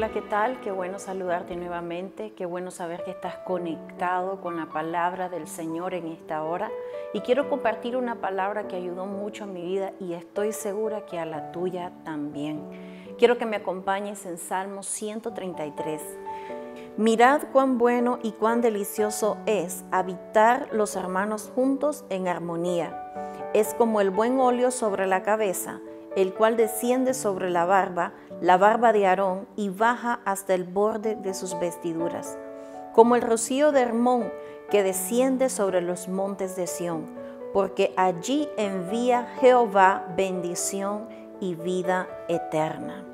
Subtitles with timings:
[0.00, 0.62] Hola, ¿qué tal?
[0.62, 5.92] Qué bueno saludarte nuevamente, qué bueno saber que estás conectado con la palabra del Señor
[5.92, 6.70] en esta hora.
[7.12, 11.18] Y quiero compartir una palabra que ayudó mucho a mi vida y estoy segura que
[11.18, 12.62] a la tuya también.
[13.18, 16.00] Quiero que me acompañes en Salmo 133.
[16.96, 23.12] Mirad cuán bueno y cuán delicioso es habitar los hermanos juntos en armonía.
[23.52, 25.78] Es como el buen óleo sobre la cabeza,
[26.16, 31.16] el cual desciende sobre la barba, la barba de Aarón, y baja hasta el borde
[31.16, 32.38] de sus vestiduras,
[32.94, 34.32] como el rocío de Hermón
[34.70, 37.06] que desciende sobre los montes de Sión,
[37.52, 41.08] porque allí envía Jehová bendición
[41.40, 43.04] y vida eterna.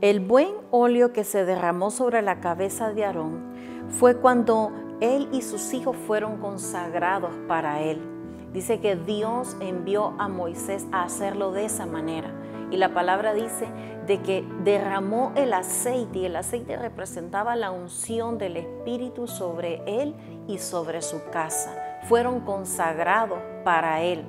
[0.00, 3.40] El buen óleo que se derramó sobre la cabeza de Aarón
[3.88, 8.17] fue cuando él y sus hijos fueron consagrados para él.
[8.52, 12.30] Dice que Dios envió a Moisés a hacerlo de esa manera.
[12.70, 13.66] Y la palabra dice
[14.06, 20.14] de que derramó el aceite y el aceite representaba la unción del Espíritu sobre él
[20.46, 21.74] y sobre su casa.
[22.08, 24.24] Fueron consagrados para él.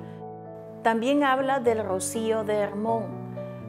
[0.82, 3.04] También habla del rocío de Hermón.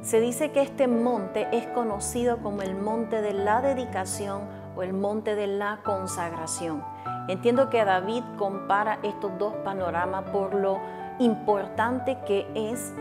[0.01, 4.41] Se dice que este monte es conocido como el monte de la dedicación
[4.75, 6.83] o el monte de la consagración.
[7.27, 10.79] Entiendo que David compara estos dos panoramas por lo
[11.19, 12.93] importante que es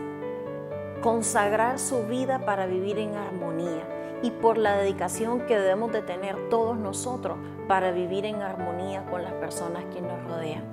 [1.01, 3.83] consagrar su vida para vivir en armonía
[4.21, 9.23] y por la dedicación que debemos de tener todos nosotros para vivir en armonía con
[9.23, 10.63] las personas que nos rodean.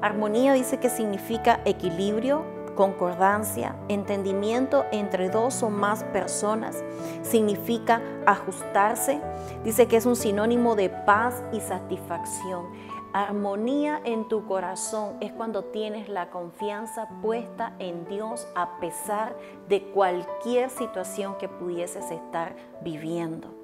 [0.00, 2.44] Armonía dice que significa equilibrio,
[2.74, 6.82] concordancia, entendimiento entre dos o más personas.
[7.22, 9.20] Significa ajustarse.
[9.64, 12.66] Dice que es un sinónimo de paz y satisfacción.
[13.14, 19.36] Armonía en tu corazón es cuando tienes la confianza puesta en Dios a pesar
[19.68, 23.54] de cualquier situación que pudieses estar viviendo.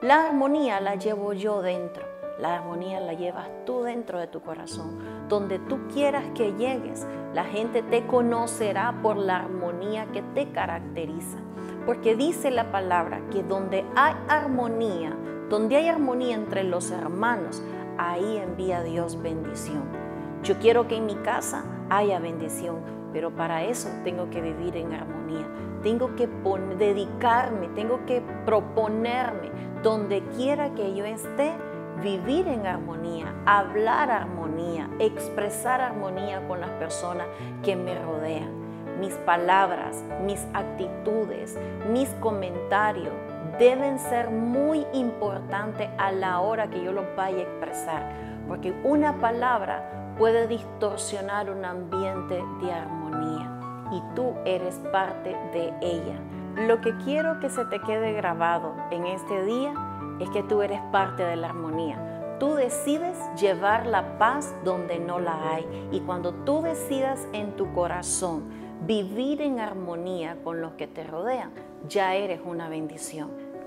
[0.00, 2.04] La armonía la llevo yo dentro.
[2.38, 5.00] La armonía la llevas tú dentro de tu corazón.
[5.28, 11.38] Donde tú quieras que llegues, la gente te conocerá por la armonía que te caracteriza.
[11.84, 15.16] Porque dice la palabra que donde hay armonía,
[15.50, 17.60] donde hay armonía entre los hermanos,
[17.98, 19.84] ahí envía Dios bendición.
[20.42, 22.76] Yo quiero que en mi casa haya bendición,
[23.12, 25.46] pero para eso tengo que vivir en armonía.
[25.82, 26.28] Tengo que
[26.78, 29.50] dedicarme, tengo que proponerme,
[29.82, 31.52] donde quiera que yo esté,
[32.02, 37.26] vivir en armonía, hablar armonía, expresar armonía con las personas
[37.62, 38.98] que me rodean.
[39.00, 41.58] Mis palabras, mis actitudes,
[41.90, 43.12] mis comentarios
[43.58, 48.12] deben ser muy importantes a la hora que yo los vaya a expresar,
[48.48, 53.50] porque una palabra puede distorsionar un ambiente de armonía
[53.92, 56.18] y tú eres parte de ella.
[56.56, 59.74] Lo que quiero que se te quede grabado en este día
[60.20, 62.36] es que tú eres parte de la armonía.
[62.38, 65.88] Tú decides llevar la paz donde no la hay.
[65.92, 68.44] Y cuando tú decidas en tu corazón
[68.86, 71.50] vivir en armonía con los que te rodean,
[71.88, 73.43] ya eres una bendición.